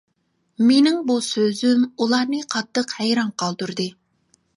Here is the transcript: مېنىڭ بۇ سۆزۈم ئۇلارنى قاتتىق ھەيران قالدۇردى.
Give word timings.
مېنىڭ 0.69 0.95
بۇ 1.09 1.17
سۆزۈم 1.25 1.83
ئۇلارنى 2.05 2.39
قاتتىق 2.55 2.95
ھەيران 3.03 3.29
قالدۇردى. 3.43 3.87